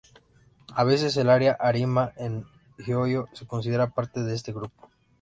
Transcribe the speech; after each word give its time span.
A 0.73 0.83
veces, 0.83 1.15
el 1.17 1.29
área 1.29 1.51
de 1.51 1.57
Harima 1.59 2.11
en 2.17 2.43
Hyōgo 2.79 3.27
se 3.33 3.45
considera 3.45 3.91
parte 3.93 4.23
de 4.23 4.33
este 4.33 4.51
grupo. 4.51 4.89